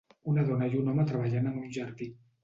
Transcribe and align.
Una 0.31 0.43
dona 0.45 0.69
i 0.75 0.79
un 0.83 0.87
home 0.93 1.05
treballant 1.11 1.49
en 1.51 1.59
un 1.65 1.67
jardí. 1.77 2.09